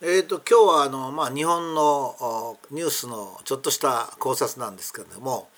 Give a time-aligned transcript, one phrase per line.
[0.00, 5.48] えーと、今日はあの、まあ、日本のニュースのちょっとした考察なんですけれども、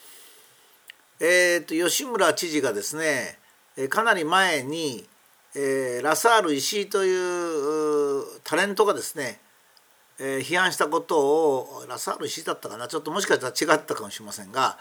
[1.21, 3.39] えーと、吉村知事がですね
[3.91, 5.05] かなり前に、
[5.55, 9.41] えー、ラサール石井というタレントがですね、
[10.19, 14.79] えー、批判したことをラサール石井だったかなちょっともしかしたら違ったかもしれませんが、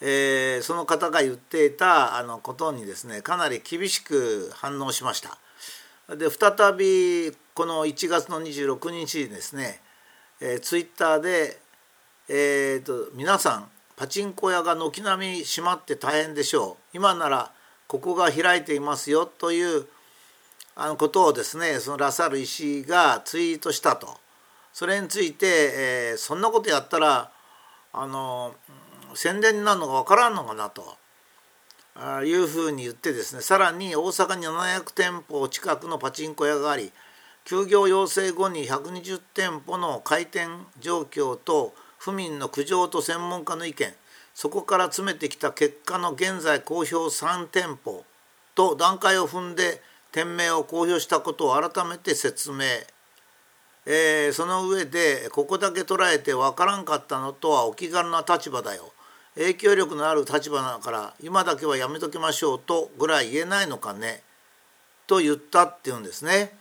[0.00, 5.38] えー、その方が言っていたあのことにですねかなり厳しく反応しました。
[6.16, 9.80] で再びこの1月の26日ですね、
[10.40, 11.58] えー、ツイッターで、
[12.28, 16.96] えーと「皆さんパチンコ屋が軒並み閉まって大変でしょう。
[16.96, 17.50] 今なら
[17.88, 19.88] ここが開いていますよ」という
[20.76, 24.20] あのことをですねそのラサール石井がツイートしたと。
[24.72, 27.32] それについて、えー、そんなことやったら
[27.92, 28.54] あの
[29.16, 30.96] 宣伝になるのが分からんのかなと。
[32.24, 36.92] いうふうに言ってですねさらに大阪に700店舗近くのパチンコ屋があり
[37.48, 43.90] 休業要請後に120店舗の開店状況と府民の苦情と専門家の意見
[44.34, 48.04] そこから詰めてきた結果の現在公表3店舗
[48.54, 49.80] と段階を踏んで
[50.12, 52.64] 店名を公表したことを改めて説明、
[53.86, 58.92] えー、その上でここだけ捉えて分からんかったのとはお気軽な立場だよ。
[59.36, 64.22] 影響力のある立場だから今だけはやめときましょうとぐらい言えないのかね。
[65.06, 66.57] と言ったっていうんですね。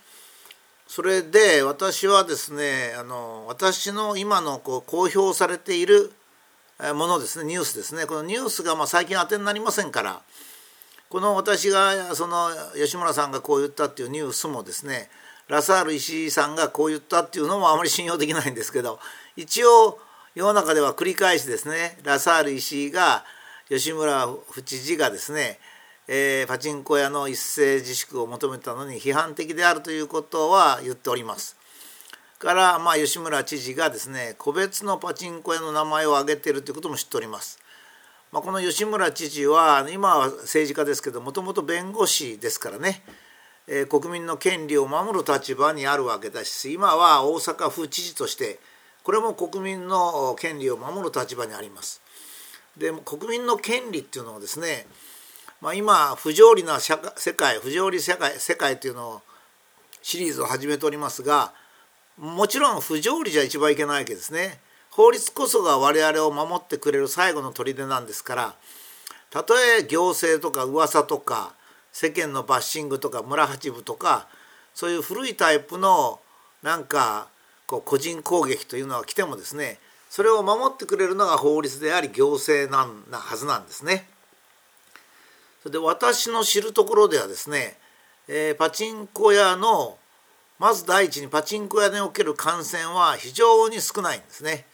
[0.87, 6.11] それで私はですねあの私の今のこう公表されている
[6.95, 8.05] ものですねニュースですね。
[8.05, 10.21] このニュースがま最近当てになりませんから
[11.09, 15.09] この私がその吉村さんがこう言ったっていうニュースもですね
[15.47, 18.99] ラサール石井さんがこう言ったっていうのもあまり信用できないんですけど
[19.35, 19.99] 一応
[20.35, 23.23] 世の中では繰り返しですねラサール石井が
[23.69, 25.59] 吉村府知事がですね、
[26.07, 31.57] えー、パチンコ屋の一斉自粛を求めたのに批判的であるということは言っております。
[32.39, 37.59] からまあ吉村知事がですね個別のパチンコ屋の名前を挙げているということも知っております。
[38.31, 43.01] まあ、この吉村知事は今は政治家ですけどもともと弁護士ですからね、
[43.67, 48.59] えー、国民の権利を守る立場にあるわけだし今は大阪府知事として
[49.03, 52.01] これも国民の権利を守る立場にあります。
[52.77, 54.85] で国民の権利っていうのはですね、
[55.61, 59.21] まあ、今不条理な社世界不条理世界世界っていうのを
[60.01, 61.53] シリーズを始めておりますが
[62.17, 64.59] もちろん不条理じゃ一番いけないわけですね。
[64.89, 68.55] 法律こそが我々を守ってくれる最後の砦なんですから
[69.29, 71.53] たとえ行政とか噂とか
[71.91, 74.27] 世間のバッシングとか村八部とか
[74.73, 76.19] そういう古いタイプの
[76.63, 77.27] なんか
[77.67, 79.77] こう個人攻撃というのは来てもですね
[80.09, 84.09] それを守ってくれるのが法律であり行政なんなはずなんですね。
[85.69, 87.77] で私の知るところではですね、
[88.27, 89.97] えー、パチンコ屋の
[90.59, 94.65] まず第一にパチンコ屋における感染は非常に少ないんですね。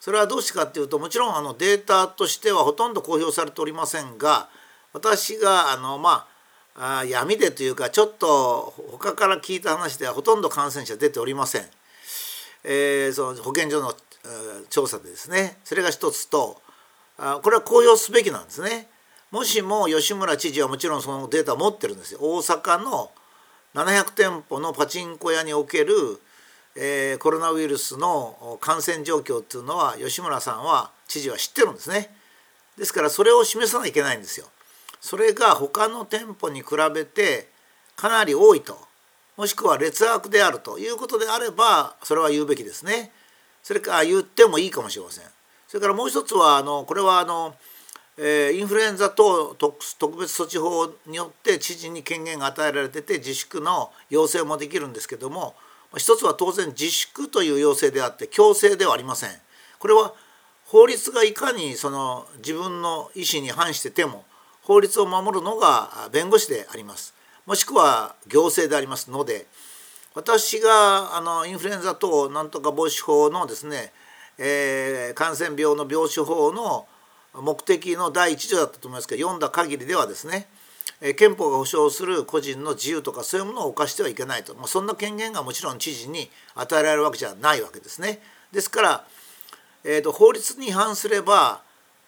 [0.00, 4.50] それはどうしてかっていうともちろんあのデータとしてはほとんど公表されておりませんが
[4.92, 6.28] 私があのま
[6.76, 11.62] あ闇でというかちょっと他から聞いた話ではほとんど感染者出ておりません。
[12.64, 13.94] えー、その保健所の
[14.70, 16.60] 調査でですねそれが一つと
[17.18, 18.88] あこれは公表すべきなんですね。
[19.34, 22.20] もしも吉村知事はもちろんそのデータを持ってるんですよ。
[22.22, 23.10] 大阪の
[23.74, 25.96] 700店舗のパチンコ屋における、
[26.76, 32.14] えー、コロナウイルスの感染状況っていうのは吉村さんは知事は知ってるんですね。
[32.78, 34.46] ですからそれを示さなきゃいけないんですよ。
[35.00, 37.48] それが他の店舗に比べて
[37.96, 38.78] かなり多いと
[39.36, 43.10] もしくは劣悪であるということであればそれは言うべきですね。
[43.64, 45.24] それから言ってもいいかもしれません。
[45.66, 47.56] それからもう一つはあのこれはあの、
[48.16, 49.76] えー、インフルエンザ等特
[50.18, 55.54] 別措置法によって知事に権限が与えられてて自粛の要請もできるんですけども
[55.96, 59.30] 一つは当然自粛という要請であって強制ではありません。
[59.78, 60.12] これは
[60.66, 64.24] 法律がいかにその自分の意思に反してても
[64.62, 67.14] 法律を守るのが弁護士であります。
[67.46, 69.46] もしくは行政でありますので
[70.14, 73.92] 私があのインフルエンザ等なんとか防止法のですね、
[74.38, 76.86] えー、感染病の病床法の
[77.34, 80.46] 目的の第一条だったと思いますけど読んだ限りではですね
[81.16, 88.20] 憲法が保障する個人の自由とかそういうものを犯してはいけないと、まあ、そんな権限がもちろん知事に与えられるわけじゃないわけですね。
[88.52, 89.04] ですから、
[89.82, 91.62] えーと、法律に違反すれば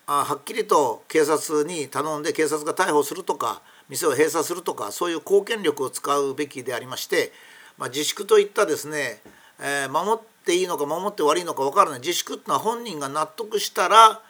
[0.07, 7.33] あはっきりと警察に頼んで警察が逮捕するとか店を閉鎖するとかそういう公権力を使うべきでありまして、
[7.77, 9.21] まあ、自粛といったですね、
[9.61, 14.23] えー、守っていいのか守って悪いのか分からない自粛っていうのは本人が納得したら、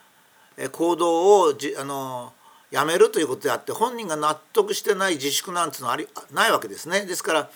[0.72, 2.32] 行動をじあの
[2.70, 7.06] やめるということであって本人が納得してない自粛なんていうのはありないわけですね。
[7.06, 7.50] ですから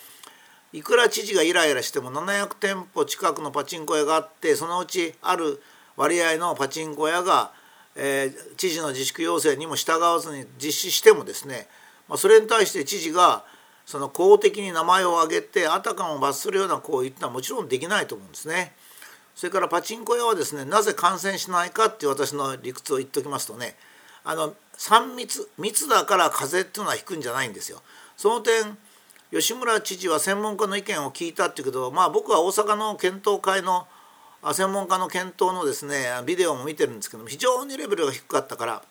[0.72, 5.60] いくら知事がイライラしても700店舗近くのパチンコ屋があってそのうちある
[5.96, 7.52] 割合のパチンコ屋が、
[7.96, 11.66] えー、知事の自粛要請にも従わずに実施してもですね、
[12.08, 13.44] まあ、それに対して知事が
[13.84, 18.72] その公的に名前を挙げてあたかも罰するような行為ってのはもちろんできないと思うんですね。
[19.40, 23.74] それからパチンコ屋はですねなぜ感染しないかっていう私の理屈を言っておきますとね
[24.22, 27.80] あの3密密だから風邪っていうのは引くんじゃないんですよ。
[28.18, 28.76] その点
[29.32, 33.86] 吉村知事は専門家の意見を聞いたっていうけどまあ僕は大阪の検討会の
[34.52, 38.82] 専門家の検討のですねビデオも見てるんですけども非常にレベルが低かったから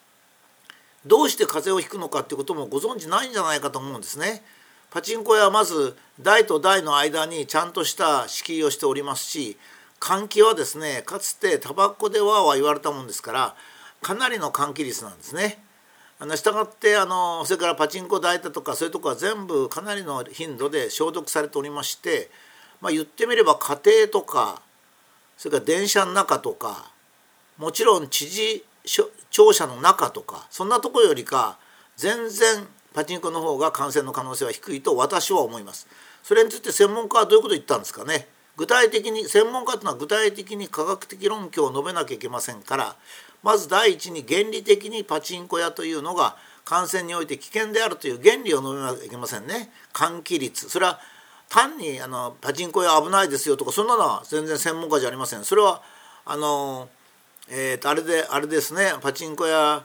[1.05, 4.41] どうして風邪をひくのかっていうこともご存じないんじゃないかと思うんですね。
[4.89, 9.55] パチンコ屋はまず台と台の間にちゃんとした敷居をしておりますし
[9.99, 13.55] 換気はですねかつてタバコでわーわー言われたもんですから
[14.01, 15.61] かなりの換気率なんですね。
[16.21, 22.29] あの従ってあのそれからパチンコ台だとかそういうとこは全部かなりの頻度で消毒されておりまして、
[22.81, 24.61] まあ、言ってみれば家庭とか
[25.37, 26.91] それから電車の中とか
[27.57, 28.65] もちろん知事
[29.29, 31.57] 庁舎の中とかそんなとこよりか
[31.95, 35.87] 全然パチンコの方が感染の可能性は低いと私は思います。
[36.23, 38.27] それについて専門家はどういうこと言ったんですかね。
[38.59, 42.97] 具体的に専門家というのは具体的に科学的論拠を述べなきゃいけませんから
[43.41, 46.35] まず第一に原理的にパチンコ屋というのが
[46.65, 49.71] 感染において危険であるという原理を述べなきゃいけませんね。
[49.93, 50.69] 換気率。
[50.69, 50.99] それは
[51.47, 55.45] 単にあのパチンコ屋危ないですよとかそんなのは全然専門家じゃありません。
[55.45, 55.81] それは
[56.25, 56.89] あの
[57.49, 58.91] えーと、あれであれですね。
[59.01, 59.83] パチンコ屋、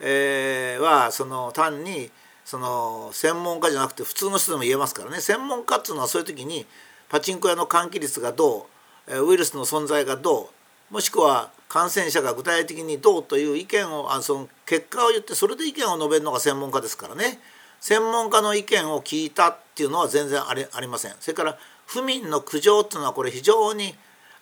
[0.00, 2.10] えー、はその単に
[2.46, 5.20] その専門家じゃなくて普通の人でも言えますからね。
[5.20, 6.64] 専門家っていうのはそういう時に
[7.08, 8.66] パチンコ屋の換気率がど
[9.08, 10.50] うウイルスの存在がど
[10.90, 17.40] うもしくは感染者が具体的にどうという意見をあその結果を言ってそれで意見を述べるのが専門家ですからね。
[17.80, 21.14] 専門家の意見を聞いたっていうのは全然ありありません。
[21.20, 23.94] それから府民の苦情っていうのはこれ非常に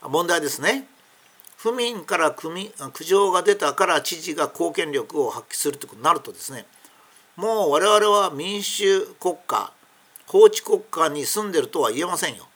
[0.02, 0.86] 問題ですね。
[1.56, 6.66] 府民から苦情が出たから知事が公権力を発揮するということになるとですね。
[7.36, 9.72] もう我々は民主国家
[10.26, 12.46] 法治国家に住んでるとは言えませんよ。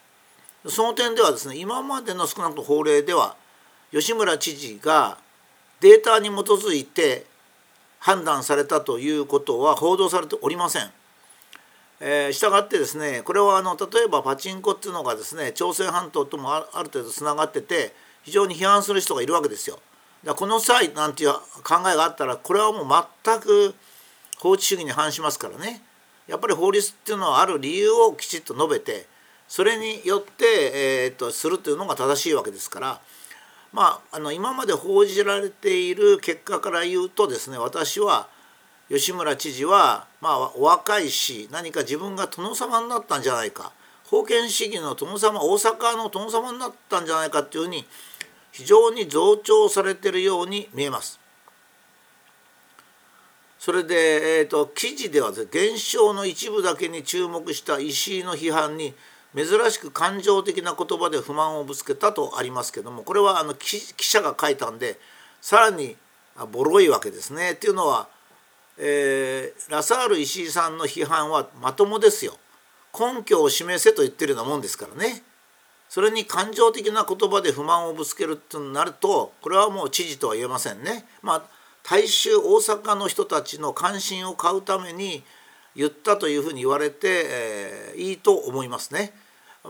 [0.69, 3.35] その点ではですね今までの少なくとも法令では
[3.91, 5.17] 吉村知事が
[5.79, 7.25] データに基づいて
[7.99, 10.89] 判断されたということは報道されておりません。
[11.99, 17.91] えー、したがってですねこれはあの例えばパチンコっていうのがですね朝鮮半島ともある程度つながってて
[18.21, 19.79] 非常に批判する人がいるわけですよ。
[20.23, 21.33] だこの際なんていう
[21.63, 23.73] 考えがあったらこれはもう全く
[24.37, 25.81] 法治主義に反しますからね
[26.27, 29.07] やっぱり法律っていうのはある理由をきちっと述べて
[29.47, 30.45] それによって、
[31.05, 33.01] えー、とするというのが正しいわけですから、
[33.73, 38.27] まあ、あの今まで報じられている結果から言うとですね私は
[38.89, 43.71] 吉村知事は、まあ、お若いし何か自分が殿様になったんじゃないか
[44.09, 47.85] 封建主義の殿様大阪の殿様になったんじゃないかっていうふうに
[48.51, 51.19] 非常に増長されてるように見えます。
[53.59, 58.93] それで、えーと、記事では、現象の一部だけに注目した石井の批判に
[59.37, 64.99] 珍しく感情的な言葉で不満をぶつけたとありますけどもこれはあの記者が書いたんで
[65.41, 65.95] さらに
[66.51, 67.51] ボロいわけですね。
[67.51, 68.07] っていうのは、
[68.77, 72.37] えー、ラサール石井さんの批判はまともですよ。
[72.97, 75.23] 根拠を示せと言ってるようなもんですからね。
[75.89, 81.05] それに感情的な言葉で不満をぶつけるってなるとこれはもう知事とは言えませんね。
[81.21, 81.43] まあ
[81.83, 85.23] 大衆大阪の人たちの関心を買うために
[85.75, 89.13] 言ったというふうに言われて、えー、いいと思いますね。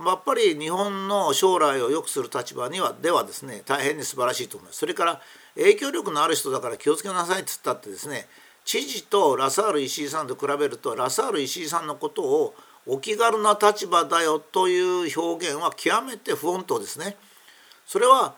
[0.05, 4.79] やっぱり日本の将来を良くする立場にはではですね大変に素晴らしいと思います。
[4.79, 5.21] それから
[5.55, 8.27] 影響力のある人だから気をつけなさいって言ったってですね
[8.65, 12.53] 知事とラサール石井さんと比べるとラサール石井さんのことを
[12.85, 17.17] お気軽な立場だよという表現は極めて不穏当ですね。
[17.85, 18.35] それは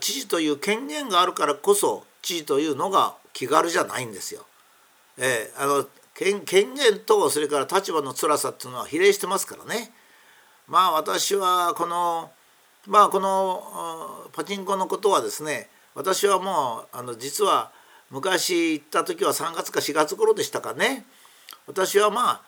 [0.00, 4.44] 知事という権限があるからこそ知事というのが気軽じゃないんですよ。
[5.18, 9.92] えー、あの権限とそれから立場の辛さっていうのは比例してますからね
[10.70, 12.30] まあ私はこの
[12.86, 17.72] まあこのパチンコのことはですね私はもうあの実は
[18.10, 21.04] 昔行った時は3月か4月頃でしたかね
[21.66, 22.42] 私はま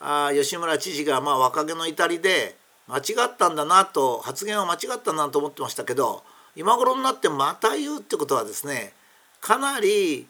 [0.00, 2.56] ああ吉村知事がまあ若気の至りで
[2.88, 6.24] 間違ったんだなと発言は間違ったなと思ってましたけど
[6.56, 8.94] 今頃になってまた言うってことはですね
[9.42, 10.26] かなり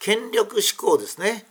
[0.00, 1.44] 権力志向ですね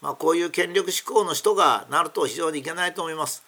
[0.00, 3.42] まあ、こういう権力志向の人がなると非常にいけないと思います。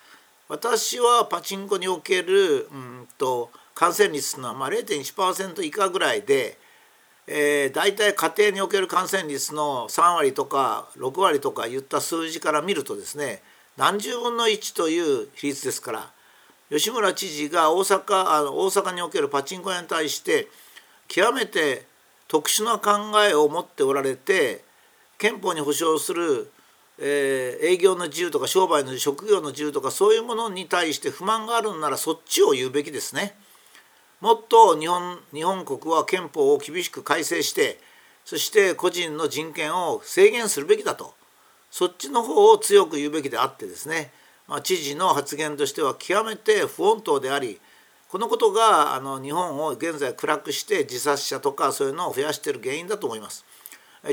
[0.53, 6.59] 私はパチンコにおけるうんと感染率のはま0.1%以下ぐらいで、
[7.27, 13.43] えー、大体家庭における感染率の3割とか6割とか言った数字から見るとですね
[13.79, 16.11] 何十分の1という比率ですから
[16.69, 20.49] 吉村知事が大阪あの大阪におけるパチンコ屋に対して
[21.09, 21.87] 極めて
[22.29, 24.63] 特殊な考えを持っておられて
[25.17, 26.51] 憲法に保障する、
[26.99, 33.37] えー、営業の自由とか商売の職業の自由とかそういうものに対して不満があるんならそっちを言うべきですね。
[34.21, 37.81] もっと日本日本国は憲法を厳しく改正して
[38.25, 41.15] そして個人の人権を制限するべきだと
[41.73, 44.13] そっちの方を強く言うべきであってですね、
[44.47, 47.59] まあ、知事の発言としては極めて不穏当であり
[48.11, 53.45] このことがあの日本を現在暗くして自殺者とかそういうのを増やしている原因だと思います。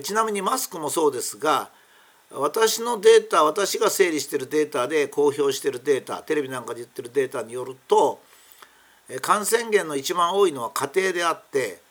[0.03, 1.69] ちなみにマスクもそうですが
[2.31, 8.19] 私のデータ私が整理しているデータで公表しているデータテレビなんかで言ってるデータによると
[9.21, 11.81] 感染源の一番多いのは家庭であって、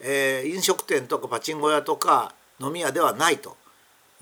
[0.00, 3.56] えー、飲食店とかパチンコ屋とか飲み屋ではないと。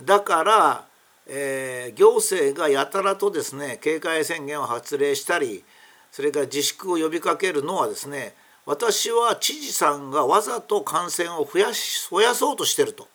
[0.00, 0.87] だから、
[1.26, 5.64] えー、行政がやたらとですね警戒宣言を発令したり
[6.12, 8.35] それから自粛を呼びかけるのはですね
[8.66, 13.09] 私は知事さんがわざと感染を増やし増やそうとしてると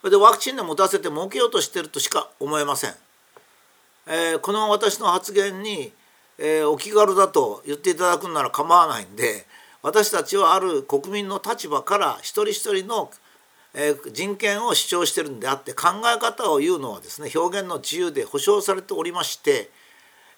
[0.00, 2.94] それでワクチンで持たせて儲けようとしてるとしか思えません、
[4.06, 5.92] えー、この私の発言に、
[6.38, 9.46] えー、お気軽だと言っていただくんなら構わないんで
[9.82, 13.10] 私たちはある国民の立場から一人一人の
[13.74, 19.70] え人権を主張してるんであって考え方を言うのはですね表現の自由で保障されておりまして、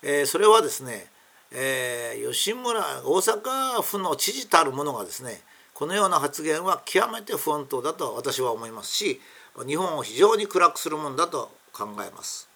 [0.02, 1.06] えそれはですね
[1.52, 5.40] えー、吉村大阪府の知事たる者がですね
[5.74, 9.20] このような発言は極めて不穏当だと私は思いますし
[9.66, 12.49] 日本を非常に暗くするものだと考えます。